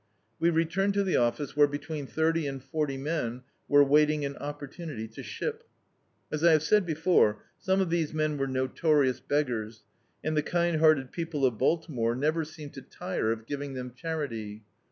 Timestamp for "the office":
1.03-1.55